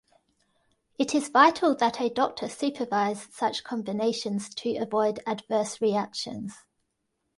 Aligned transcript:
It 0.97 1.13
is 1.13 1.29
vital 1.29 1.75
that 1.75 2.01
a 2.01 2.09
doctor 2.09 2.49
supervise 2.49 3.27
such 3.31 3.63
combinations 3.63 4.49
to 4.55 4.75
avoid 4.77 5.19
adverse 5.27 5.79
reactions. 5.79 6.55